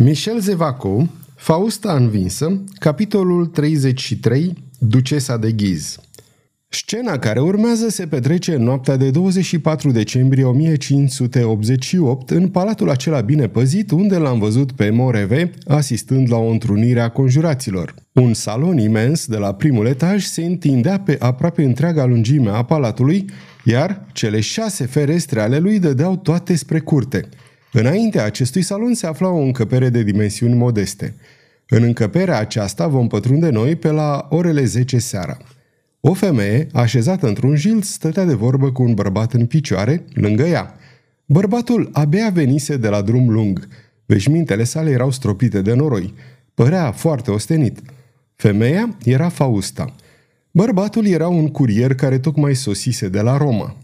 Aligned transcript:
Michel 0.00 0.40
Zevaco, 0.40 1.06
Fausta 1.36 1.92
învinsă, 1.92 2.62
capitolul 2.78 3.46
33, 3.46 4.54
Ducesa 4.78 5.36
de 5.36 5.52
Ghiz. 5.52 5.98
Scena 6.68 7.18
care 7.18 7.40
urmează 7.40 7.88
se 7.88 8.06
petrece 8.06 8.54
în 8.54 8.62
noaptea 8.62 8.96
de 8.96 9.10
24 9.10 9.90
decembrie 9.90 10.44
1588 10.44 12.30
în 12.30 12.48
palatul 12.48 12.90
acela 12.90 13.20
bine 13.20 13.48
păzit 13.48 13.90
unde 13.90 14.16
l-am 14.16 14.38
văzut 14.38 14.72
pe 14.72 14.90
Moreve 14.90 15.50
asistând 15.66 16.30
la 16.30 16.36
o 16.36 16.50
întrunire 16.50 17.00
a 17.00 17.08
conjuraților. 17.08 17.94
Un 18.12 18.34
salon 18.34 18.78
imens 18.78 19.26
de 19.26 19.36
la 19.36 19.54
primul 19.54 19.86
etaj 19.86 20.24
se 20.24 20.44
întindea 20.44 21.00
pe 21.00 21.16
aproape 21.18 21.64
întreaga 21.64 22.04
lungime 22.04 22.50
a 22.50 22.62
palatului, 22.62 23.24
iar 23.64 24.06
cele 24.12 24.40
șase 24.40 24.86
ferestre 24.86 25.40
ale 25.40 25.58
lui 25.58 25.78
dădeau 25.78 26.16
toate 26.16 26.56
spre 26.56 26.80
curte. 26.80 27.28
Înaintea 27.72 28.24
acestui 28.24 28.62
salon 28.62 28.94
se 28.94 29.06
afla 29.06 29.28
o 29.28 29.40
încăpere 29.40 29.88
de 29.88 30.02
dimensiuni 30.02 30.54
modeste. 30.54 31.14
În 31.68 31.82
încăperea 31.82 32.38
aceasta 32.38 32.86
vom 32.86 33.06
pătrunde 33.06 33.48
noi 33.48 33.76
pe 33.76 33.90
la 33.90 34.26
orele 34.30 34.64
10 34.64 34.98
seara. 34.98 35.36
O 36.00 36.12
femeie, 36.12 36.66
așezată 36.72 37.26
într-un 37.26 37.56
jil, 37.56 37.82
stătea 37.82 38.24
de 38.24 38.34
vorbă 38.34 38.72
cu 38.72 38.82
un 38.82 38.94
bărbat 38.94 39.32
în 39.32 39.46
picioare, 39.46 40.04
lângă 40.14 40.42
ea. 40.42 40.74
Bărbatul 41.26 41.88
abia 41.92 42.30
venise 42.32 42.76
de 42.76 42.88
la 42.88 43.02
drum 43.02 43.30
lung. 43.30 43.68
Veșmintele 44.06 44.64
sale 44.64 44.90
erau 44.90 45.10
stropite 45.10 45.62
de 45.62 45.74
noroi. 45.74 46.14
Părea 46.54 46.92
foarte 46.92 47.30
ostenit. 47.30 47.80
Femeia 48.34 48.96
era 49.04 49.28
Fausta. 49.28 49.94
Bărbatul 50.50 51.06
era 51.06 51.28
un 51.28 51.48
curier 51.48 51.94
care 51.94 52.18
tocmai 52.18 52.54
sosise 52.54 53.08
de 53.08 53.20
la 53.20 53.36
Roma. 53.36 53.76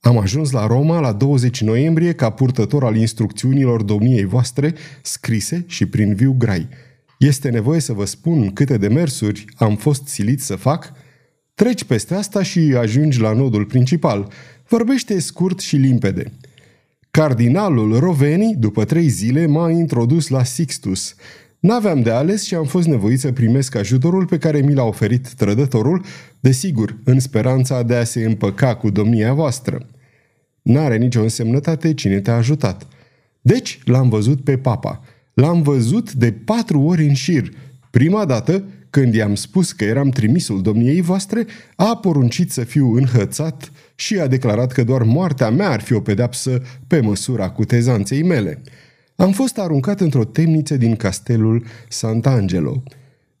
Am 0.00 0.18
ajuns 0.18 0.50
la 0.50 0.66
Roma 0.66 1.00
la 1.00 1.12
20 1.12 1.60
noiembrie 1.60 2.12
ca 2.12 2.30
purtător 2.30 2.84
al 2.84 2.96
instrucțiunilor 2.96 3.82
domniei 3.82 4.24
voastre, 4.24 4.74
scrise 5.02 5.64
și 5.66 5.86
prin 5.86 6.14
viu 6.14 6.34
grai. 6.38 6.68
Este 7.18 7.48
nevoie 7.48 7.80
să 7.80 7.92
vă 7.92 8.04
spun 8.04 8.52
câte 8.52 8.76
demersuri 8.76 9.44
am 9.56 9.76
fost 9.76 10.06
silit 10.06 10.40
să 10.42 10.56
fac? 10.56 10.92
Treci 11.54 11.84
peste 11.84 12.14
asta 12.14 12.42
și 12.42 12.58
ajungi 12.58 13.20
la 13.20 13.32
nodul 13.32 13.64
principal. 13.64 14.32
Vorbește 14.68 15.20
scurt 15.20 15.60
și 15.60 15.76
limpede. 15.76 16.32
Cardinalul 17.10 17.98
Roveni, 17.98 18.54
după 18.58 18.84
trei 18.84 19.08
zile, 19.08 19.46
m-a 19.46 19.70
introdus 19.70 20.28
la 20.28 20.44
Sixtus. 20.44 21.14
N-aveam 21.60 22.02
de 22.02 22.10
ales 22.10 22.44
și 22.44 22.54
am 22.54 22.64
fost 22.64 22.86
nevoit 22.86 23.20
să 23.20 23.32
primesc 23.32 23.74
ajutorul 23.74 24.26
pe 24.26 24.38
care 24.38 24.60
mi 24.60 24.74
l-a 24.74 24.84
oferit 24.84 25.32
trădătorul, 25.32 26.04
desigur, 26.40 26.98
în 27.04 27.20
speranța 27.20 27.82
de 27.82 27.94
a 27.94 28.04
se 28.04 28.24
împăca 28.24 28.76
cu 28.76 28.90
domnia 28.90 29.32
voastră. 29.32 29.86
N-are 30.62 30.96
nicio 30.96 31.22
însemnătate 31.22 31.94
cine 31.94 32.20
te-a 32.20 32.36
ajutat. 32.36 32.86
Deci 33.40 33.80
l-am 33.84 34.08
văzut 34.08 34.44
pe 34.44 34.58
papa. 34.58 35.04
L-am 35.34 35.62
văzut 35.62 36.12
de 36.12 36.32
patru 36.32 36.80
ori 36.80 37.04
în 37.06 37.14
șir. 37.14 37.52
Prima 37.90 38.24
dată, 38.24 38.64
când 38.90 39.14
i-am 39.14 39.34
spus 39.34 39.72
că 39.72 39.84
eram 39.84 40.08
trimisul 40.08 40.62
domniei 40.62 41.00
voastre, 41.00 41.46
a 41.76 41.96
poruncit 41.96 42.52
să 42.52 42.64
fiu 42.64 42.94
înhățat 42.94 43.72
și 43.94 44.18
a 44.18 44.26
declarat 44.26 44.72
că 44.72 44.84
doar 44.84 45.02
moartea 45.02 45.50
mea 45.50 45.70
ar 45.70 45.80
fi 45.80 45.92
o 45.92 46.00
pedepsă 46.00 46.62
pe 46.86 47.00
măsura 47.00 47.50
cutezanței 47.50 48.22
mele. 48.22 48.62
Am 49.20 49.32
fost 49.32 49.58
aruncat 49.58 50.00
într-o 50.00 50.24
temniță 50.24 50.76
din 50.76 50.96
castelul 50.96 51.64
Sant'Angelo. 51.88 52.82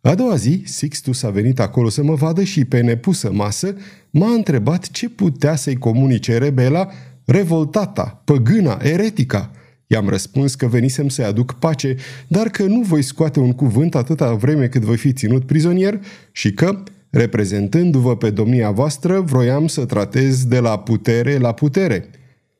A 0.00 0.14
doua 0.14 0.34
zi, 0.34 0.62
Sixtus 0.64 1.22
a 1.22 1.30
venit 1.30 1.60
acolo 1.60 1.88
să 1.88 2.02
mă 2.02 2.14
vadă 2.14 2.42
și 2.42 2.64
pe 2.64 2.80
nepusă 2.80 3.32
masă 3.32 3.76
m-a 4.10 4.32
întrebat 4.32 4.90
ce 4.90 5.08
putea 5.08 5.56
să-i 5.56 5.76
comunice 5.76 6.38
rebela, 6.38 6.88
revoltata, 7.24 8.22
păgâna, 8.24 8.78
eretica– 8.82 9.50
I-am 9.90 10.08
răspuns 10.08 10.54
că 10.54 10.66
venisem 10.66 11.08
să-i 11.08 11.24
aduc 11.24 11.52
pace, 11.52 11.96
dar 12.26 12.48
că 12.48 12.62
nu 12.62 12.80
voi 12.80 13.02
scoate 13.02 13.40
un 13.40 13.52
cuvânt 13.52 13.94
atâta 13.94 14.34
vreme 14.34 14.66
cât 14.66 14.82
voi 14.82 14.96
fi 14.96 15.12
ținut 15.12 15.44
prizonier 15.44 16.00
și 16.32 16.52
că, 16.52 16.82
reprezentându-vă 17.10 18.16
pe 18.16 18.30
domnia 18.30 18.70
voastră, 18.70 19.20
vroiam 19.20 19.66
să 19.66 19.84
tratez 19.84 20.44
de 20.44 20.58
la 20.58 20.78
putere 20.78 21.38
la 21.38 21.52
putere. 21.52 22.10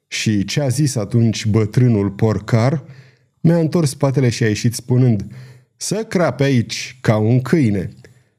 Și 0.07 0.45
ce 0.45 0.61
a 0.61 0.69
zis 0.69 0.97
atunci 0.97 1.47
bătrânul 1.47 2.11
porcar? 2.11 2.85
Mi-a 3.41 3.59
întors 3.59 3.91
spatele 3.91 4.29
și 4.29 4.43
a 4.43 4.47
ieșit 4.47 4.75
spunând, 4.75 5.27
să 5.77 6.05
crape 6.09 6.45
aici, 6.45 6.99
ca 7.01 7.17
un 7.17 7.41
câine. 7.41 7.89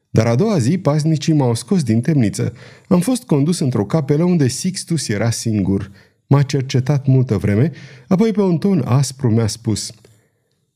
Dar 0.09 0.27
a 0.27 0.35
doua 0.35 0.57
zi, 0.57 0.77
pasnicii 0.77 1.33
m-au 1.33 1.55
scos 1.55 1.83
din 1.83 2.01
temniță. 2.01 2.53
Am 2.87 2.99
fost 2.99 3.23
condus 3.23 3.59
într-o 3.59 3.85
capelă 3.85 4.23
unde 4.23 4.47
Sixtus 4.47 5.07
era 5.07 5.29
singur– 5.29 5.91
M-a 6.29 6.41
cercetat 6.41 7.05
multă 7.05 7.37
vreme, 7.37 7.71
apoi 8.07 8.31
pe 8.31 8.41
un 8.41 8.57
ton 8.57 8.81
aspru 8.85 9.29
mi-a 9.29 9.47
spus 9.47 9.91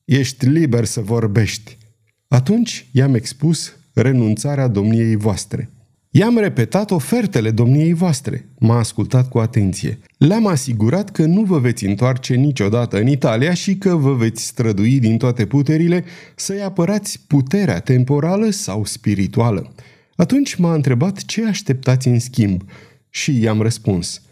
Ești 0.05 0.45
liber 0.45 0.85
să 0.85 1.01
vorbești. 1.01 1.77
Atunci 2.27 2.87
i-am 2.91 3.13
expus 3.13 3.73
renunțarea 3.93 4.67
domniei 4.67 5.15
voastre. 5.15 5.69
I-am 6.15 6.37
repetat 6.37 6.91
ofertele 6.91 7.51
domniei 7.51 7.93
voastre. 7.93 8.49
M-a 8.59 8.77
ascultat 8.77 9.29
cu 9.29 9.37
atenție. 9.37 9.99
Le-am 10.17 10.47
asigurat 10.47 11.11
că 11.11 11.25
nu 11.25 11.41
vă 11.41 11.59
veți 11.59 11.85
întoarce 11.85 12.33
niciodată 12.33 12.99
în 12.99 13.07
Italia 13.07 13.53
și 13.53 13.75
că 13.75 13.95
vă 13.95 14.13
veți 14.13 14.45
strădui 14.45 14.99
din 14.99 15.17
toate 15.17 15.45
puterile 15.45 16.03
să-i 16.35 16.61
apărați 16.61 17.19
puterea 17.27 17.79
temporală 17.79 18.49
sau 18.49 18.85
spirituală. 18.85 19.73
Atunci 20.15 20.55
m-a 20.55 20.73
întrebat 20.73 21.25
ce 21.25 21.45
așteptați 21.45 22.07
în 22.07 22.19
schimb 22.19 22.61
și 23.09 23.41
i-am 23.41 23.61
răspuns– 23.61 24.21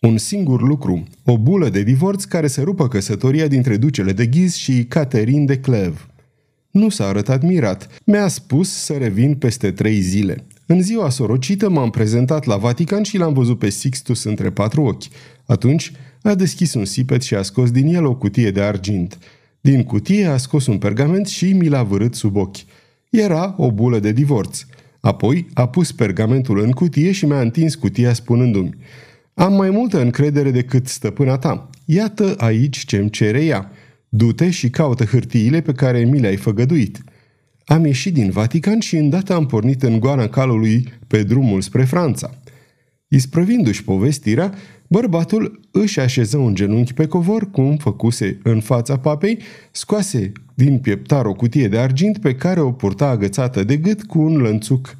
un 0.00 0.18
singur 0.18 0.62
lucru, 0.62 1.04
o 1.24 1.38
bulă 1.38 1.68
de 1.68 1.82
divorț 1.82 2.24
care 2.24 2.46
să 2.46 2.62
rupă 2.62 2.88
căsătoria 2.88 3.46
dintre 3.46 3.76
ducele 3.76 4.12
de 4.12 4.26
Ghiz 4.26 4.54
și 4.54 4.84
Caterin 4.84 5.46
de 5.46 5.58
Clev. 5.58 6.08
Nu 6.70 6.88
s-a 6.88 7.06
arătat 7.06 7.42
mirat. 7.42 8.00
Mi-a 8.04 8.28
spus 8.28 8.70
să 8.72 8.92
revin 8.92 9.34
peste 9.34 9.72
trei 9.72 10.00
zile. 10.00 10.46
În 10.66 10.82
ziua 10.82 11.10
sorocită 11.10 11.68
m-am 11.68 11.90
prezentat 11.90 12.44
la 12.44 12.56
Vatican 12.56 13.02
și 13.02 13.18
l-am 13.18 13.32
văzut 13.32 13.58
pe 13.58 13.70
Sixtus 13.70 14.24
între 14.24 14.50
patru 14.50 14.82
ochi. 14.82 15.04
Atunci 15.46 15.92
a 16.22 16.34
deschis 16.34 16.74
un 16.74 16.84
sipet 16.84 17.22
și 17.22 17.34
a 17.34 17.42
scos 17.42 17.70
din 17.70 17.94
el 17.94 18.04
o 18.04 18.14
cutie 18.14 18.50
de 18.50 18.60
argint. 18.60 19.18
Din 19.60 19.82
cutie 19.82 20.26
a 20.26 20.36
scos 20.36 20.66
un 20.66 20.78
pergament 20.78 21.26
și 21.26 21.52
mi 21.52 21.68
l-a 21.68 21.82
vărât 21.82 22.14
sub 22.14 22.36
ochi. 22.36 22.56
Era 23.10 23.54
o 23.58 23.72
bulă 23.72 23.98
de 23.98 24.12
divorț. 24.12 24.64
Apoi 25.00 25.46
a 25.54 25.68
pus 25.68 25.92
pergamentul 25.92 26.60
în 26.60 26.70
cutie 26.70 27.12
și 27.12 27.26
mi-a 27.26 27.40
întins 27.40 27.74
cutia 27.74 28.12
spunându-mi 28.12 28.76
am 29.38 29.52
mai 29.52 29.70
multă 29.70 30.00
încredere 30.00 30.50
decât 30.50 30.86
stăpâna 30.86 31.38
ta. 31.38 31.70
Iată 31.84 32.34
aici 32.38 32.84
ce-mi 32.84 33.10
cere 33.10 33.44
ea. 33.44 33.70
Du-te 34.08 34.50
și 34.50 34.70
caută 34.70 35.04
hârtiile 35.04 35.60
pe 35.60 35.72
care 35.72 36.04
mi 36.04 36.20
le-ai 36.20 36.36
făgăduit. 36.36 37.04
Am 37.66 37.84
ieșit 37.84 38.12
din 38.12 38.30
Vatican 38.30 38.80
și 38.80 38.96
îndată 38.96 39.34
am 39.34 39.46
pornit 39.46 39.82
în 39.82 40.00
goana 40.00 40.28
calului 40.28 40.88
pe 41.06 41.22
drumul 41.22 41.60
spre 41.60 41.84
Franța. 41.84 42.30
Isprăvindu-și 43.08 43.84
povestirea, 43.84 44.54
bărbatul 44.88 45.60
își 45.70 46.00
așeză 46.00 46.36
un 46.36 46.54
genunchi 46.54 46.94
pe 46.94 47.06
covor, 47.06 47.50
cum 47.50 47.76
făcuse 47.76 48.38
în 48.42 48.60
fața 48.60 48.98
papei, 48.98 49.38
scoase 49.70 50.32
din 50.54 50.78
pieptar 50.78 51.26
o 51.26 51.34
cutie 51.34 51.68
de 51.68 51.78
argint 51.78 52.18
pe 52.18 52.34
care 52.34 52.60
o 52.60 52.72
purta 52.72 53.08
agățată 53.08 53.64
de 53.64 53.76
gât 53.76 54.04
cu 54.04 54.18
un 54.18 54.36
lănțuc 54.36 54.96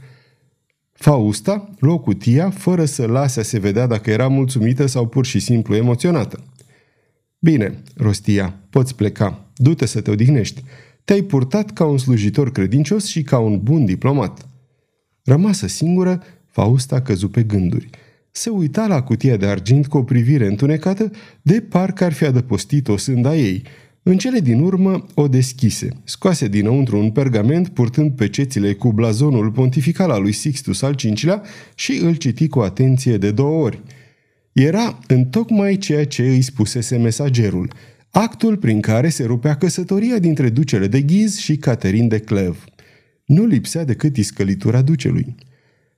Fausta 0.93 1.71
luă 1.79 1.99
cutia 1.99 2.51
fără 2.51 2.85
să 2.85 3.07
lase 3.07 3.41
a 3.41 3.43
se 3.43 3.59
vedea 3.59 3.87
dacă 3.87 4.11
era 4.11 4.29
mulțumită 4.29 4.87
sau 4.87 5.07
pur 5.07 5.27
și 5.27 5.39
simplu 5.39 5.75
emoționată. 5.75 6.45
Bine, 7.39 7.83
rostia, 7.97 8.55
poți 8.71 8.95
pleca. 8.95 9.45
Du-te 9.55 9.87
să 9.87 10.01
te 10.01 10.11
odihnești. 10.11 10.63
Te-ai 11.07 11.23
purtat 11.23 11.73
ca 11.73 11.85
un 11.85 11.99
slujitor 11.99 12.53
credincios 12.53 13.07
și 13.07 13.23
ca 13.23 13.39
un 13.39 13.61
bun 13.63 13.85
diplomat. 13.85 14.49
Rămasă 15.25 15.67
singură, 15.67 16.23
Fausta 16.47 17.03
căzu 17.03 17.29
pe 17.29 17.43
gânduri. 17.43 17.91
Se 18.31 18.51
uita 18.51 18.87
la 18.87 19.03
cutia 19.03 19.37
de 19.37 19.47
argint 19.47 19.87
cu 19.87 19.97
o 19.97 20.03
privire 20.03 20.47
întunecată, 20.47 21.11
de 21.43 21.61
parcă 21.61 22.05
ar 22.05 22.13
fi 22.13 22.25
adăpostit-o 22.25 22.97
sânda 22.97 23.37
ei– 23.37 23.63
în 24.09 24.19
cele 24.19 24.41
din 24.41 24.61
urmă 24.61 25.07
o 25.15 25.29
deschise, 25.29 25.89
scoase 26.05 26.49
dinăuntru 26.49 26.99
un 26.99 27.11
pergament 27.11 27.69
purtând 27.69 28.13
pe 28.13 28.29
cețile 28.29 28.73
cu 28.73 28.93
blazonul 28.93 29.51
pontifical 29.51 30.11
al 30.11 30.23
lui 30.23 30.33
Sixtus 30.33 30.83
al 30.83 30.95
V-lea 31.03 31.43
și 31.75 31.93
îl 32.03 32.15
citi 32.15 32.49
cu 32.49 32.59
atenție 32.59 33.17
de 33.17 33.31
două 33.31 33.65
ori. 33.65 33.83
Era 34.53 34.99
întocmai 35.07 35.77
ceea 35.77 36.07
ce 36.07 36.23
îi 36.23 36.43
spusese 36.43 36.97
mesagerul, 36.97 37.73
actul 38.19 38.57
prin 38.57 38.81
care 38.81 39.09
se 39.09 39.25
rupea 39.25 39.57
căsătoria 39.57 40.19
dintre 40.19 40.49
ducele 40.49 40.87
de 40.87 41.01
Ghiz 41.01 41.37
și 41.37 41.57
Caterin 41.57 42.09
de 42.09 42.19
Clev. 42.19 42.65
Nu 43.25 43.45
lipsea 43.45 43.85
decât 43.85 44.17
iscălitura 44.17 44.83
ducelui. 44.83 45.35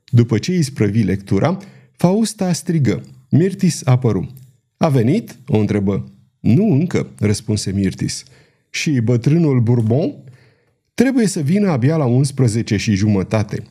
După 0.09 0.39
ce 0.39 0.53
îi 0.53 0.63
sprăvi 0.63 1.03
lectura, 1.03 1.59
Fausta 1.93 2.53
strigă. 2.53 3.03
Mirtis 3.31 3.83
apăru. 3.85 4.33
A 4.77 4.89
venit?" 4.89 5.39
o 5.47 5.59
întrebă. 5.59 6.13
Nu 6.41 6.73
încă, 6.73 7.11
răspunse 7.19 7.73
Mirtis. 7.73 8.23
Și 8.71 8.91
bătrânul 8.91 9.61
Bourbon? 9.61 10.15
Trebuie 10.95 11.27
să 11.27 11.41
vină 11.41 11.71
abia 11.71 11.97
la 11.97 12.05
11 12.05 12.77
și 12.77 12.95
jumătate. 12.95 13.63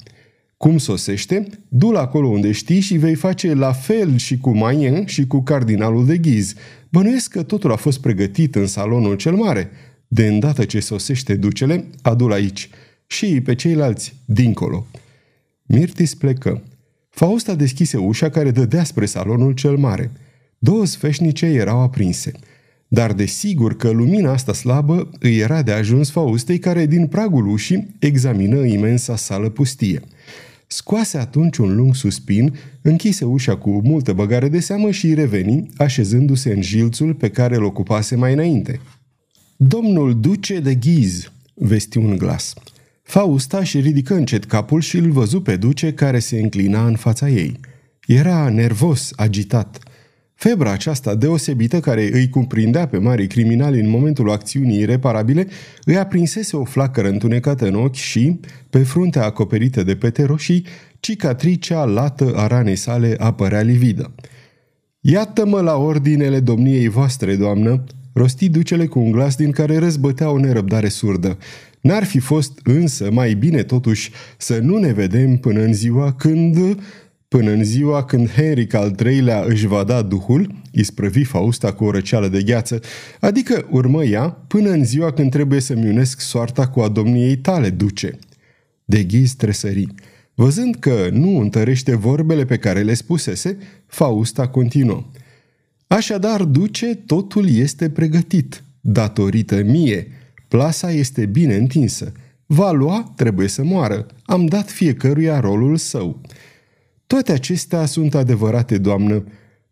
Cum 0.57 0.77
sosește, 0.77 1.47
du-l 1.67 1.95
acolo 1.95 2.27
unde 2.27 2.51
știi 2.51 2.79
și 2.79 2.97
vei 2.97 3.15
face 3.15 3.53
la 3.53 3.71
fel 3.71 4.17
și 4.17 4.37
cu 4.37 4.49
Mayen 4.49 5.05
și 5.05 5.27
cu 5.27 5.41
cardinalul 5.41 6.05
de 6.05 6.17
Ghiz. 6.17 6.53
Bănuiesc 6.89 7.31
că 7.31 7.43
totul 7.43 7.71
a 7.71 7.75
fost 7.75 8.01
pregătit 8.01 8.55
în 8.55 8.67
salonul 8.67 9.15
cel 9.15 9.35
mare. 9.35 9.69
De 10.07 10.27
îndată 10.27 10.65
ce 10.65 10.79
sosește 10.79 11.35
ducele, 11.35 11.87
adu-l 12.01 12.31
aici. 12.31 12.69
Și 13.07 13.41
pe 13.41 13.55
ceilalți, 13.55 14.15
dincolo. 14.25 14.87
Mirtis 15.63 16.15
plecă. 16.15 16.63
Fausta 17.09 17.55
deschise 17.55 17.97
ușa 17.97 18.29
care 18.29 18.51
dădea 18.51 18.83
spre 18.83 19.05
salonul 19.05 19.53
cel 19.53 19.77
mare. 19.77 20.11
Două 20.57 20.85
sfeșnice 20.85 21.45
erau 21.45 21.81
aprinse. 21.81 22.31
Dar 22.87 23.13
desigur 23.13 23.75
că 23.75 23.89
lumina 23.89 24.31
asta 24.31 24.53
slabă 24.53 25.09
îi 25.19 25.37
era 25.37 25.61
de 25.61 25.71
ajuns 25.71 26.11
Faustei 26.11 26.59
care 26.59 26.85
din 26.85 27.07
pragul 27.07 27.47
ușii 27.47 27.95
examină 27.99 28.65
imensa 28.65 29.15
sală 29.15 29.49
pustie. 29.49 30.01
Scoase 30.67 31.17
atunci 31.17 31.57
un 31.57 31.75
lung 31.75 31.95
suspin, 31.95 32.57
închise 32.81 33.25
ușa 33.25 33.57
cu 33.57 33.81
multă 33.83 34.13
băgare 34.13 34.49
de 34.49 34.59
seamă 34.59 34.91
și 34.91 35.13
reveni, 35.13 35.69
așezându-se 35.77 36.53
în 36.53 36.61
jilțul 36.61 37.13
pe 37.13 37.29
care 37.29 37.55
îl 37.55 37.63
ocupase 37.63 38.15
mai 38.15 38.33
înainte. 38.33 38.79
Domnul 39.55 40.19
duce 40.19 40.59
de 40.59 40.75
ghiz, 40.75 41.31
vesti 41.53 41.97
un 41.97 42.17
glas. 42.17 42.53
Fausta 43.03 43.63
și 43.63 43.79
ridică 43.79 44.13
încet 44.13 44.45
capul 44.45 44.81
și 44.81 44.97
îl 44.97 45.11
văzu 45.11 45.41
pe 45.41 45.55
duce 45.55 45.93
care 45.93 46.19
se 46.19 46.39
înclina 46.39 46.87
în 46.87 46.95
fața 46.95 47.29
ei. 47.29 47.59
Era 48.07 48.49
nervos, 48.49 49.11
agitat. 49.15 49.79
Febra 50.37 50.71
aceasta 50.71 51.15
deosebită 51.15 51.79
care 51.79 52.09
îi 52.11 52.29
cuprindea 52.29 52.87
pe 52.87 52.97
mari 52.97 53.27
criminali 53.27 53.79
în 53.79 53.89
momentul 53.89 54.31
acțiunii 54.31 54.79
ireparabile 54.79 55.47
îi 55.83 55.97
aprinsese 55.97 56.55
o 56.55 56.63
flacără 56.63 57.07
întunecată 57.07 57.67
în 57.67 57.75
ochi 57.75 57.95
și, 57.95 58.39
pe 58.69 58.79
fruntea 58.79 59.23
acoperită 59.23 59.83
de 59.83 59.95
pete 59.95 60.23
roșii, 60.23 60.65
cicatricea 60.99 61.85
lată 61.85 62.33
a 62.35 62.47
ranei 62.47 62.75
sale 62.75 63.15
apărea 63.17 63.61
lividă. 63.61 64.15
Iată-mă 64.99 65.61
la 65.61 65.75
ordinele 65.75 66.39
domniei 66.39 66.87
voastre, 66.87 67.35
doamnă, 67.35 67.83
rosti 68.13 68.49
ducele 68.49 68.85
cu 68.85 68.99
un 68.99 69.11
glas 69.11 69.35
din 69.35 69.51
care 69.51 69.77
răzbătea 69.77 70.29
o 70.29 70.37
nerăbdare 70.37 70.87
surdă. 70.87 71.37
N-ar 71.81 72.03
fi 72.03 72.19
fost 72.19 72.59
însă 72.63 73.11
mai 73.11 73.33
bine 73.33 73.63
totuși 73.63 74.11
să 74.37 74.59
nu 74.61 74.77
ne 74.77 74.93
vedem 74.93 75.37
până 75.37 75.61
în 75.61 75.73
ziua 75.73 76.13
când 76.13 76.77
Până 77.27 77.51
în 77.51 77.63
ziua 77.63 78.03
când 78.03 78.29
Henric 78.29 78.73
al 78.73 78.95
III-lea 79.05 79.43
își 79.47 79.67
va 79.67 79.83
da 79.83 80.01
duhul, 80.01 80.53
isprăvi 80.71 81.23
Fausta 81.23 81.73
cu 81.73 81.83
o 81.83 81.91
răceală 81.91 82.27
de 82.27 82.43
gheață, 82.43 82.79
adică 83.19 83.67
urmă 83.69 84.03
ea 84.03 84.29
până 84.29 84.69
în 84.69 84.85
ziua 84.85 85.11
când 85.11 85.31
trebuie 85.31 85.59
să-mi 85.59 85.89
unesc 85.89 86.19
soarta 86.19 86.67
cu 86.67 86.79
a 86.79 86.87
domniei 86.87 87.37
tale, 87.37 87.69
duce. 87.69 88.17
De 88.85 89.03
ghiz 89.03 89.33
tresări. 89.33 89.87
Văzând 90.33 90.75
că 90.75 91.09
nu 91.11 91.39
întărește 91.39 91.95
vorbele 91.95 92.45
pe 92.45 92.57
care 92.57 92.81
le 92.81 92.93
spusese, 92.93 93.57
Fausta 93.85 94.47
continuă. 94.47 95.05
Așadar, 95.87 96.43
duce, 96.43 96.95
totul 96.95 97.49
este 97.49 97.89
pregătit. 97.89 98.63
Datorită 98.81 99.63
mie, 99.63 100.07
plasa 100.47 100.91
este 100.91 101.25
bine 101.25 101.55
întinsă. 101.55 102.11
Va 102.45 102.71
lua, 102.71 103.13
trebuie 103.15 103.47
să 103.47 103.63
moară. 103.63 104.05
Am 104.23 104.45
dat 104.45 104.69
fiecăruia 104.69 105.39
rolul 105.39 105.77
său. 105.77 106.21
Toate 107.07 107.31
acestea 107.31 107.85
sunt 107.85 108.15
adevărate, 108.15 108.77
doamnă, 108.77 109.23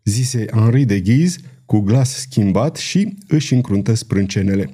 zise 0.04 0.46
Henri 0.52 0.86
de 0.86 1.00
Ghiz 1.00 1.38
cu 1.66 1.80
glas 1.80 2.10
schimbat 2.10 2.76
și 2.76 3.16
își 3.28 3.54
încruntă 3.54 3.94
sprâncenele. 3.94 4.70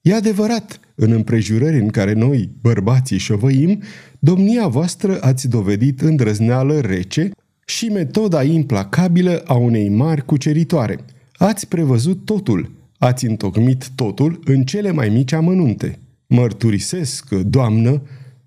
E 0.00 0.14
adevărat, 0.14 0.80
în 0.94 1.12
împrejurări 1.12 1.78
în 1.78 1.88
care 1.88 2.12
noi, 2.12 2.50
bărbații, 2.60 3.18
șovăim, 3.18 3.82
domnia 4.18 4.66
voastră 4.66 5.18
ați 5.20 5.48
dovedit 5.48 6.00
îndrăzneală 6.00 6.80
rece 6.80 7.30
și 7.66 7.84
metoda 7.84 8.42
implacabilă 8.42 9.42
a 9.46 9.54
unei 9.54 9.88
mari 9.88 10.24
cuceritoare. 10.24 10.98
Ați 11.32 11.68
prevăzut 11.68 12.24
totul, 12.24 12.70
ați 12.98 13.26
întocmit 13.26 13.88
totul 13.94 14.40
în 14.44 14.64
cele 14.64 14.90
mai 14.90 15.08
mici 15.08 15.32
amănunte. 15.32 15.98
Mărturisesc, 16.26 17.34
doamnă, 17.34 18.02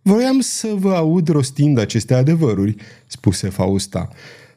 Voiam 0.06 0.40
să 0.40 0.68
vă 0.76 0.94
aud 0.94 1.28
rostind 1.28 1.78
aceste 1.78 2.14
adevăruri, 2.14 2.76
spuse 3.08 3.50
Fausta. 3.50 4.10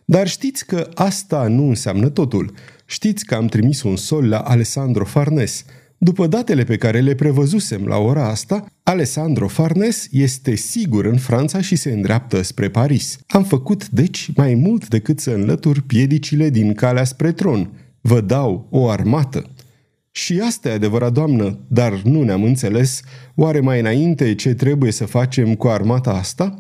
Dar 0.05 0.29
știți 0.29 0.67
că 0.67 0.89
asta 0.95 1.47
nu 1.49 1.69
înseamnă 1.69 2.09
totul. 2.09 2.53
Știți 2.85 3.25
că 3.25 3.35
am 3.35 3.47
trimis 3.47 3.83
un 3.83 3.97
sol 3.97 4.29
la 4.29 4.39
Alessandro 4.39 5.05
Farnes. 5.05 5.65
După 5.99 6.27
datele 6.27 6.65
pe 6.65 6.77
care 6.77 7.01
le 7.01 7.15
prevăzusem 7.15 7.87
la 7.87 7.97
ora 7.97 8.29
asta, 8.29 8.67
Alessandro 8.83 9.49
Farnes 9.49 10.09
este 10.11 10.55
sigur 10.55 11.05
în 11.05 11.17
Franța 11.17 11.61
și 11.61 11.77
se 11.77 11.93
îndreaptă 11.93 12.43
spre 12.43 12.69
Paris. 12.69 13.19
Am 13.27 13.45
făcut, 13.45 13.89
deci, 13.89 14.31
mai 14.37 14.55
mult 14.55 14.89
decât 14.89 15.21
să 15.21 15.31
înlătur 15.31 15.81
piedicile 15.87 16.51
din 16.51 16.75
calea 16.75 17.05
spre 17.05 17.33
tron. 17.33 17.71
Vă 18.01 18.21
dau 18.21 18.67
o 18.71 18.89
armată. 18.89 19.51
Și 20.17 20.41
asta 20.47 20.69
e 20.69 20.73
adevărat, 20.73 21.13
doamnă, 21.13 21.59
dar 21.69 22.01
nu 22.05 22.23
ne-am 22.23 22.43
înțeles. 22.43 23.01
Oare 23.35 23.61
mai 23.61 23.81
înainte 23.81 24.35
ce 24.35 24.55
trebuie 24.55 24.93
să 24.93 25.05
facem 25.05 25.55
cu 25.55 25.67
armata 25.67 26.11
asta? 26.11 26.59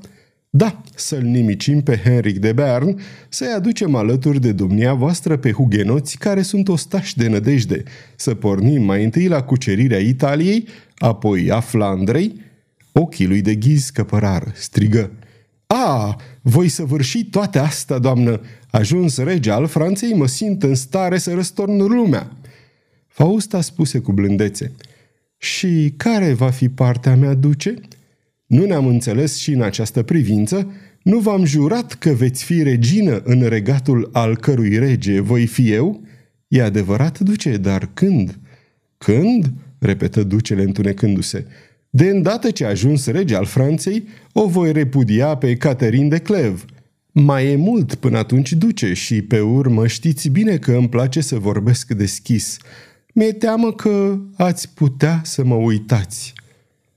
Da, 0.50 0.82
să-l 0.94 1.22
nimicim 1.22 1.80
pe 1.80 2.00
Henric 2.04 2.38
de 2.38 2.52
Bern, 2.52 3.00
să-i 3.28 3.52
aducem 3.56 3.94
alături 3.94 4.40
de 4.40 4.52
domnia 4.52 4.94
voastră 4.94 5.36
pe 5.36 5.52
hugenoți 5.52 6.18
care 6.18 6.42
sunt 6.42 6.68
ostași 6.68 7.16
de 7.16 7.28
nădejde, 7.28 7.82
să 8.16 8.34
pornim 8.34 8.82
mai 8.82 9.04
întâi 9.04 9.26
la 9.26 9.42
cucerirea 9.42 9.98
Italiei, 9.98 10.68
apoi 10.96 11.50
a 11.50 11.60
Flandrei. 11.60 12.40
Ochii 12.92 13.26
lui 13.26 13.40
de 13.40 13.54
ghiz 13.54 13.88
căpărară, 13.88 14.52
strigă. 14.54 15.10
A, 15.66 16.16
voi 16.42 16.68
săvârși 16.68 17.24
toate 17.24 17.58
astea, 17.58 17.98
doamnă! 17.98 18.40
Ajuns 18.70 19.18
rege 19.18 19.50
al 19.50 19.66
Franței, 19.66 20.12
mă 20.12 20.26
simt 20.26 20.62
în 20.62 20.74
stare 20.74 21.18
să 21.18 21.34
răstorn 21.34 21.80
lumea!" 21.82 22.30
Fausta 23.16 23.60
spuse 23.60 23.98
cu 23.98 24.12
blândețe, 24.12 24.72
Și 25.38 25.94
care 25.96 26.32
va 26.32 26.50
fi 26.50 26.68
partea 26.68 27.16
mea, 27.16 27.34
duce? 27.34 27.74
Nu 28.46 28.64
ne-am 28.64 28.86
înțeles 28.86 29.36
și 29.36 29.50
în 29.50 29.62
această 29.62 30.02
privință? 30.02 30.72
Nu 31.02 31.18
v-am 31.18 31.44
jurat 31.44 31.92
că 31.92 32.10
veți 32.10 32.44
fi 32.44 32.62
regină 32.62 33.20
în 33.24 33.42
regatul 33.42 34.10
al 34.12 34.36
cărui 34.36 34.78
rege 34.78 35.20
voi 35.20 35.46
fi 35.46 35.72
eu? 35.72 36.02
E 36.48 36.62
adevărat, 36.62 37.18
duce, 37.18 37.56
dar 37.56 37.90
când? 37.94 38.38
Când? 38.98 39.52
repetă 39.78 40.22
ducele 40.22 40.62
întunecându-se. 40.62 41.46
De 41.90 42.08
îndată 42.08 42.50
ce 42.50 42.64
a 42.64 42.68
ajuns 42.68 43.06
rege 43.06 43.34
al 43.34 43.44
Franței, 43.44 44.04
o 44.32 44.46
voi 44.46 44.72
repudia 44.72 45.36
pe 45.36 45.56
Caterin 45.56 46.08
de 46.08 46.18
Clev. 46.18 46.64
Mai 47.12 47.52
e 47.52 47.56
mult 47.56 47.94
până 47.94 48.18
atunci, 48.18 48.52
duce, 48.52 48.92
și 48.92 49.22
pe 49.22 49.40
urmă 49.40 49.86
știți 49.86 50.28
bine 50.28 50.56
că 50.56 50.72
îmi 50.72 50.88
place 50.88 51.20
să 51.20 51.38
vorbesc 51.38 51.92
deschis. 51.92 52.58
Mi-e 53.18 53.32
teamă 53.32 53.72
că 53.72 54.18
ați 54.36 54.74
putea 54.74 55.20
să 55.24 55.44
mă 55.44 55.54
uitați. 55.54 56.32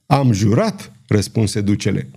Am 0.06 0.32
jurat, 0.32 0.92
răspunse 1.08 1.62
ducele. 1.62 2.10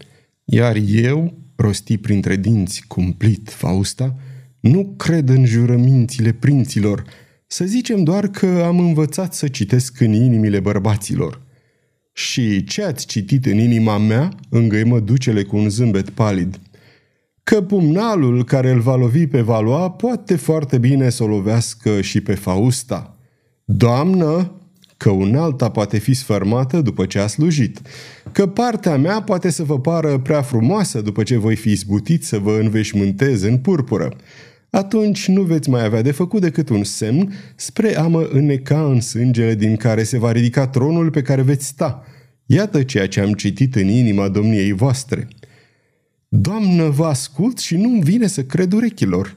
Iar 0.45 0.77
eu, 0.87 1.35
rosti 1.57 1.99
printre 1.99 2.37
dinți 2.37 2.85
cumplit 2.89 3.51
Fausta, 3.51 4.17
nu 4.61 4.95
cred 4.97 5.29
în 5.29 5.45
jurămințile 5.45 6.33
prinților, 6.33 7.05
să 7.47 7.65
zicem 7.65 8.03
doar 8.03 8.29
că 8.29 8.63
am 8.67 8.79
învățat 8.79 9.35
să 9.35 9.49
citesc 9.49 10.01
în 10.01 10.13
inimile 10.13 10.61
bărbaților. 10.61 11.43
Și 12.13 12.65
ce 12.65 12.85
ați 12.85 13.07
citit 13.07 13.47
în 13.47 13.59
inima 13.59 13.99
mea? 13.99 14.35
îngăimă 14.49 15.01
ducele 15.01 15.43
cu 15.43 15.57
un 15.57 15.69
zâmbet 15.69 16.11
palid. 16.11 16.61
Că 17.43 17.63
pumnalul 17.63 18.45
care 18.45 18.71
îl 18.71 18.81
va 18.81 18.97
lovi 18.97 19.27
pe 19.27 19.41
Valoa 19.41 19.91
poate 19.91 20.37
foarte 20.37 20.79
bine 20.79 21.11
să 21.11 21.23
o 21.23 21.27
lovească 21.27 22.01
și 22.01 22.21
pe 22.21 22.35
Fausta. 22.35 23.12
Doamnă, 23.77 24.53
că 24.97 25.11
unealta 25.11 25.71
poate 25.71 25.99
fi 25.99 26.15
sfărmată 26.15 26.81
după 26.81 27.07
ce 27.07 27.19
a 27.19 27.27
slujit, 27.27 27.81
că 28.33 28.47
partea 28.47 28.97
mea 28.97 29.23
poate 29.23 29.51
să 29.51 29.65
vă 29.65 29.81
pară 29.81 30.19
prea 30.19 30.43
frumoasă 30.43 31.01
după 31.01 31.23
ce 31.23 31.37
voi 31.37 31.57
fi 31.57 31.71
izbutit 31.71 32.25
să 32.25 32.39
vă 32.39 32.59
înveșmântez 32.63 33.43
în 33.43 33.59
purpură. 33.59 34.17
Atunci 34.71 35.29
nu 35.29 35.43
veți 35.43 35.71
mai 35.71 35.85
avea 35.85 36.03
de 36.03 36.11
făcut 36.11 36.41
decât 36.41 36.69
un 36.69 36.85
semn 36.85 37.33
spre 37.57 37.97
a 37.97 38.07
mă 38.07 38.29
înneca 38.33 38.85
în 38.85 39.01
sângele 39.01 39.55
din 39.55 39.77
care 39.77 40.03
se 40.03 40.19
va 40.19 40.33
ridica 40.33 40.67
tronul 40.67 41.11
pe 41.11 41.23
care 41.23 41.43
veți 41.43 41.67
sta. 41.67 42.05
Iată 42.47 42.83
ceea 42.83 43.09
ce 43.09 43.21
am 43.21 43.33
citit 43.33 43.75
în 43.75 43.89
inima 43.89 44.29
domniei 44.29 44.73
voastre. 44.73 45.29
Doamnă, 46.29 46.89
vă 46.89 47.05
ascult 47.05 47.59
și 47.59 47.77
nu-mi 47.77 48.03
vine 48.03 48.27
să 48.27 48.43
cred 48.43 48.73
urechilor. 48.73 49.37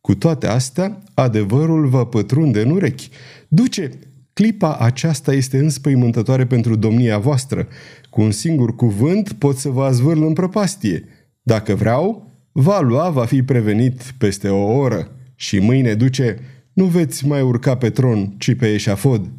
Cu 0.00 0.14
toate 0.14 0.46
astea, 0.46 1.02
adevărul 1.14 1.86
vă 1.86 2.06
pătrunde 2.06 2.60
în 2.60 2.70
urechi. 2.70 3.08
Duce, 3.48 3.90
clipa 4.32 4.76
aceasta 4.76 5.32
este 5.32 5.58
înspăimântătoare 5.58 6.46
pentru 6.46 6.76
domnia 6.76 7.18
voastră. 7.18 7.68
Cu 8.10 8.20
un 8.20 8.30
singur 8.30 8.74
cuvânt 8.74 9.32
pot 9.32 9.56
să 9.56 9.68
vă 9.68 9.84
azvârl 9.84 10.22
în 10.22 10.32
prăpastie. 10.32 11.04
Dacă 11.42 11.74
vreau, 11.74 12.30
va 12.52 12.80
lua, 12.80 13.10
va 13.10 13.24
fi 13.24 13.42
prevenit 13.42 14.14
peste 14.18 14.48
o 14.48 14.76
oră. 14.76 15.10
Și 15.34 15.58
mâine, 15.58 15.94
duce, 15.94 16.38
nu 16.72 16.84
veți 16.84 17.26
mai 17.26 17.42
urca 17.42 17.76
pe 17.76 17.90
tron, 17.90 18.34
ci 18.38 18.54
pe 18.54 18.72
eșafod. 18.72 19.30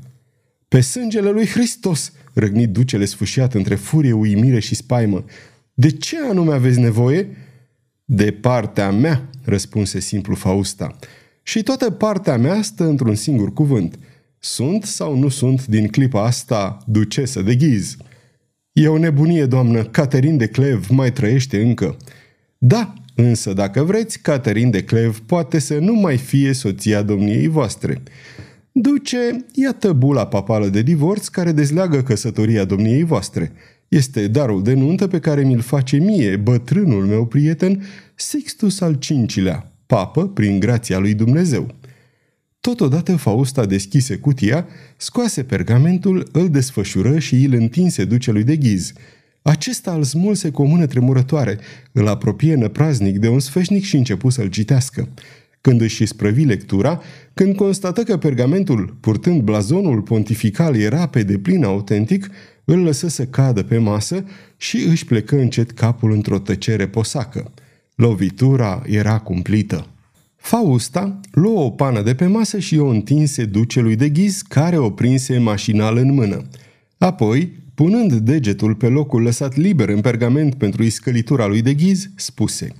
Pe 0.68 0.82
sângele 0.82 1.30
lui 1.30 1.46
Hristos, 1.46 2.12
răgnit 2.34 2.70
ducele 2.70 3.06
sfâșiat 3.06 3.54
între 3.54 3.76
furie, 3.76 4.12
uimire 4.12 4.60
și 4.60 4.76
spaimă. 4.76 5.26
De 5.74 5.92
ce 5.92 6.18
anume 6.30 6.54
aveți 6.54 6.80
nevoie? 6.80 7.38
De 8.06 8.32
partea 8.32 8.92
mea, 8.92 9.30
răspunse 9.44 10.00
simplu 10.00 10.36
Fausta. 10.36 10.96
Și 11.48 11.64
toată 11.64 11.90
partea 11.90 12.38
mea 12.38 12.62
stă 12.62 12.84
într-un 12.84 13.16
singur 13.16 13.54
cuvânt. 13.54 14.00
Sunt 14.40 14.84
sau 14.84 15.18
nu 15.18 15.30
sunt 15.30 15.66
din 15.68 15.88
clipa 15.88 16.26
asta 16.26 16.78
ducesă 16.86 17.42
de 17.42 17.56
ghiz? 17.56 17.98
E 18.72 18.88
o 18.88 18.98
nebunie, 18.98 19.46
doamnă, 19.46 19.84
Caterin 19.84 20.38
de 20.38 20.48
Clev 20.48 20.88
mai 20.90 21.12
trăiește 21.12 21.62
încă. 21.62 21.98
Da, 22.58 22.94
însă 23.16 23.54
dacă 23.54 23.84
vreți, 23.84 24.20
Caterin 24.20 24.70
de 24.70 24.84
Clev 24.84 25.20
poate 25.20 25.60
să 25.60 25.78
nu 25.78 25.94
mai 25.94 26.18
fie 26.18 26.54
soția 26.54 27.02
domniei 27.02 27.48
voastre. 27.48 28.02
Duce, 28.72 29.46
iată 29.54 29.94
bula 29.94 30.28
papală 30.28 30.68
de 30.68 30.82
divorț 30.82 31.28
care 31.28 31.52
dezleagă 31.52 32.02
căsătoria 32.02 32.64
domniei 32.64 33.04
voastre. 33.04 33.52
Este 33.88 34.28
darul 34.28 34.64
de 34.64 34.74
nuntă 34.74 35.08
pe 35.08 35.20
care 35.20 35.44
mi-l 35.44 35.62
face 35.62 35.98
mie, 35.98 36.36
bătrânul 36.36 37.06
meu 37.06 37.26
prieten, 37.26 37.84
Sixtus 38.16 38.82
al 38.82 38.98
V-lea, 39.36 39.72
papă 39.88 40.28
prin 40.28 40.60
grația 40.60 40.98
lui 40.98 41.14
Dumnezeu. 41.14 41.76
Totodată 42.60 43.16
Fausta 43.16 43.66
deschise 43.66 44.16
cutia, 44.16 44.68
scoase 44.98 45.44
pergamentul, 45.44 46.30
îl 46.32 46.50
desfășură 46.50 47.20
și 47.20 47.44
îl 47.44 47.54
întinse 47.54 48.06
ducelui 48.06 48.44
de 48.44 48.56
ghiz. 48.56 48.94
Acesta 49.42 49.94
îl 49.94 50.04
smulse 50.04 50.50
cu 50.50 50.62
o 50.62 50.66
mână 50.66 50.86
tremurătoare, 50.86 51.60
îl 51.92 52.08
apropie 52.08 52.56
năpraznic 52.56 53.18
de 53.18 53.28
un 53.28 53.40
sfeșnic 53.40 53.84
și 53.84 53.96
începu 53.96 54.30
să-l 54.30 54.48
citească. 54.48 55.10
Când 55.62 55.82
își 55.82 56.06
sprăvi 56.06 56.44
lectura, 56.44 57.02
când 57.34 57.56
constată 57.56 58.04
că 58.04 58.18
pergamentul, 58.18 58.98
purtând 59.00 59.42
blazonul 59.42 60.02
pontifical, 60.02 60.76
era 60.76 61.08
pe 61.08 61.24
deplin 61.24 61.64
autentic, 61.64 62.30
îl 62.66 62.80
lăsă 62.80 63.08
să 63.08 63.26
cadă 63.26 63.64
pe 63.64 63.78
masă 63.78 64.26
și 64.58 64.78
își 64.78 65.06
plecă 65.06 65.36
încet 65.36 65.72
capul 65.72 66.12
într-o 66.12 66.40
tăcere 66.40 66.88
posacă. 66.88 67.52
Lovitura 67.98 68.82
era 68.86 69.20
cumplită. 69.20 69.88
Fausta 70.36 71.20
luă 71.32 71.60
o 71.60 71.70
pană 71.70 72.02
de 72.02 72.16
pe 72.16 72.26
masă 72.26 72.60
și 72.60 72.78
o 72.78 72.88
întinse 72.88 73.46
ducelui 73.46 73.96
de 73.96 74.10
ghiz, 74.10 74.42
care 74.42 74.78
o 74.78 74.90
prinse 74.90 75.38
mașinal 75.38 75.98
în 75.98 76.14
mână. 76.14 76.42
Apoi, 76.98 77.64
punând 77.74 78.14
degetul 78.14 78.76
pe 78.76 78.88
locul 78.88 79.22
lăsat 79.22 79.56
liber 79.56 79.90
în 79.90 80.02
pergament 80.02 80.56
pentru 80.56 80.84
iscălitura 80.84 81.46
lui 81.46 81.62
de 81.62 81.74
ghiz, 81.74 82.10
spuse 82.16 82.72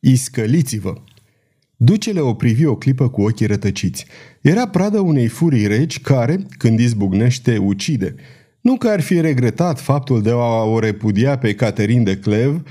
Iscăliți-vă! 0.00 0.94
Ducele 1.76 2.20
o 2.20 2.34
privi 2.34 2.66
o 2.66 2.76
clipă 2.76 3.08
cu 3.08 3.22
ochii 3.22 3.46
rătăciți. 3.46 4.06
Era 4.40 4.68
pradă 4.68 5.00
unei 5.00 5.26
furii 5.26 5.66
regi 5.66 6.00
care, 6.00 6.46
când 6.58 6.78
izbucnește, 6.78 7.56
ucide. 7.56 8.14
Nu 8.60 8.76
că 8.76 8.88
ar 8.88 9.00
fi 9.00 9.20
regretat 9.20 9.80
faptul 9.80 10.22
de 10.22 10.30
a 10.30 10.62
o 10.62 10.78
repudia 10.78 11.38
pe 11.38 11.54
Caterin 11.54 12.02
de 12.02 12.18
Clev, 12.18 12.62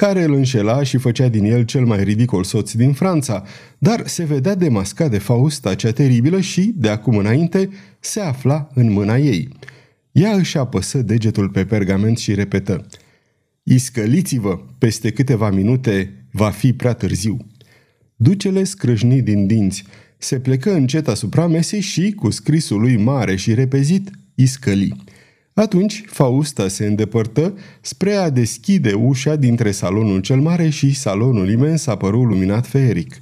care 0.00 0.22
îl 0.22 0.34
înșela 0.34 0.82
și 0.82 0.96
făcea 0.96 1.28
din 1.28 1.44
el 1.44 1.64
cel 1.64 1.84
mai 1.84 2.04
ridicol 2.04 2.44
soț 2.44 2.72
din 2.72 2.92
Franța, 2.92 3.44
dar 3.78 4.06
se 4.06 4.24
vedea 4.24 4.54
demascat 4.54 5.10
de 5.10 5.18
Fausta 5.18 5.74
cea 5.74 5.90
teribilă 5.90 6.40
și, 6.40 6.72
de 6.76 6.88
acum 6.88 7.16
înainte, 7.16 7.68
se 7.98 8.20
afla 8.20 8.68
în 8.74 8.92
mâna 8.92 9.16
ei. 9.16 9.48
Ea 10.12 10.32
își 10.32 10.58
apăsă 10.58 11.02
degetul 11.02 11.48
pe 11.48 11.64
pergament 11.64 12.18
și 12.18 12.34
repetă 12.34 12.86
Iscăliți-vă, 13.62 14.60
peste 14.78 15.10
câteva 15.10 15.50
minute 15.50 16.26
va 16.32 16.50
fi 16.50 16.72
prea 16.72 16.92
târziu. 16.92 17.36
Ducele 18.16 18.64
scrâșni 18.64 19.22
din 19.22 19.46
dinți, 19.46 19.84
se 20.18 20.38
plecă 20.38 20.72
încet 20.72 21.08
asupra 21.08 21.46
mesei 21.46 21.80
și, 21.80 22.12
cu 22.12 22.30
scrisul 22.30 22.80
lui 22.80 22.96
mare 22.96 23.36
și 23.36 23.54
repezit, 23.54 24.10
iscăli. 24.34 24.96
Atunci 25.60 26.04
Fausta 26.06 26.68
se 26.68 26.86
îndepărtă 26.86 27.54
spre 27.80 28.14
a 28.14 28.30
deschide 28.30 28.92
ușa 28.92 29.36
dintre 29.36 29.70
salonul 29.70 30.20
cel 30.20 30.40
mare 30.40 30.68
și 30.68 30.94
salonul 30.94 31.50
imens 31.50 31.86
apărut 31.86 32.24
luminat 32.24 32.66
feeric. 32.66 33.16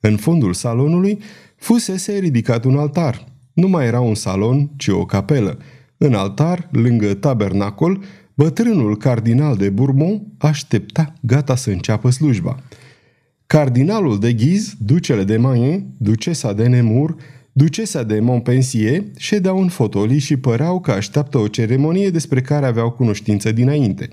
În 0.00 0.16
fundul 0.16 0.52
salonului 0.52 1.18
fusese 1.56 2.18
ridicat 2.18 2.64
un 2.64 2.76
altar. 2.76 3.24
Nu 3.52 3.68
mai 3.68 3.86
era 3.86 4.00
un 4.00 4.14
salon, 4.14 4.70
ci 4.76 4.88
o 4.88 5.04
capelă. 5.04 5.58
În 5.96 6.14
altar, 6.14 6.68
lângă 6.72 7.14
tabernacol, 7.14 8.02
bătrânul 8.34 8.96
cardinal 8.96 9.56
de 9.56 9.70
Bourbon 9.70 10.22
aștepta 10.38 11.14
gata 11.20 11.56
să 11.56 11.70
înceapă 11.70 12.10
slujba. 12.10 12.56
Cardinalul 13.46 14.18
de 14.18 14.32
Ghiz, 14.32 14.74
ducele 14.78 15.24
de 15.24 15.36
Mayen, 15.36 15.86
ducesa 15.98 16.52
de 16.52 16.66
Nemur, 16.66 17.16
Ducesa 17.56 18.02
de 18.02 18.20
Montpensier 18.20 19.04
ședeau 19.16 19.60
în 19.60 19.68
fotolii 19.68 20.18
și 20.18 20.36
păreau 20.36 20.80
că 20.80 20.90
așteaptă 20.90 21.38
o 21.38 21.48
ceremonie 21.48 22.10
despre 22.10 22.40
care 22.40 22.66
aveau 22.66 22.90
cunoștință 22.90 23.52
dinainte. 23.52 24.08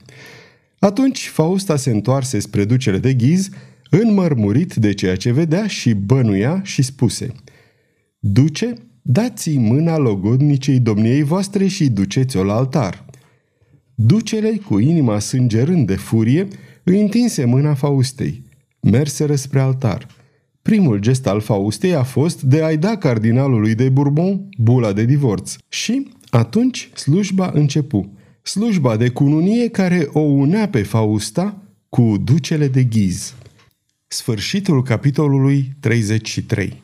Atunci 0.79 1.27
Fausta 1.27 1.75
se 1.75 1.91
întoarse 1.91 2.39
spre 2.39 2.65
ducele 2.65 2.97
de 2.97 3.13
ghiz, 3.13 3.49
înmărmurit 3.89 4.73
de 4.73 4.93
ceea 4.93 5.15
ce 5.15 5.31
vedea 5.31 5.67
și 5.67 5.93
bănuia 5.93 6.61
și 6.63 6.81
spuse 6.81 7.31
Duce, 8.19 8.73
dați-i 9.01 9.57
mâna 9.57 9.97
logodnicei 9.97 10.79
domniei 10.79 11.23
voastre 11.23 11.67
și 11.67 11.89
duceți-o 11.89 12.43
la 12.43 12.55
altar. 12.55 13.05
Ducele, 13.95 14.49
cu 14.49 14.79
inima 14.79 15.19
sângerând 15.19 15.87
de 15.87 15.95
furie, 15.95 16.47
îi 16.83 17.01
întinse 17.01 17.45
mâna 17.45 17.73
Faustei. 17.73 18.43
Merseră 18.81 19.35
spre 19.35 19.59
altar– 19.59 20.07
Primul 20.61 20.99
gest 20.99 21.27
al 21.27 21.39
Faustei 21.39 21.93
a 21.93 22.03
fost 22.03 22.41
de 22.41 22.63
a-i 22.63 22.77
da 22.77 22.97
cardinalului 22.97 23.75
de 23.75 23.89
Bourbon 23.89 24.49
bula 24.57 24.93
de 24.93 25.05
divorț. 25.05 25.55
Și 25.69 26.07
atunci 26.29 26.89
slujba 26.93 27.51
începu. 27.53 28.13
Slujba 28.41 28.97
de 28.97 29.09
cununie 29.09 29.69
care 29.69 30.07
o 30.11 30.19
unea 30.19 30.67
pe 30.67 30.83
Fausta 30.83 31.61
cu 31.89 32.17
ducele 32.23 32.67
de 32.67 32.83
ghiz. 32.83 33.35
Sfârșitul 34.07 34.83
capitolului 34.83 35.75
33 35.79 36.83